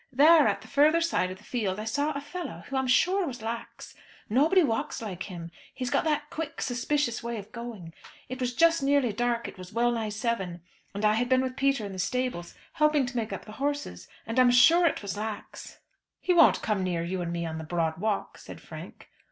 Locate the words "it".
8.27-8.39, 9.47-9.59, 14.87-15.03